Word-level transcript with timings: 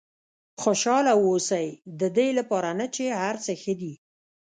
خوشاله 0.61 1.13
واوسئ 1.17 1.67
ددې 2.01 2.27
لپاره 2.39 2.69
نه 2.79 2.85
چې 2.95 3.03
هر 3.21 3.35
څه 3.45 3.51
ښه 3.61 3.73
دي. 3.81 3.93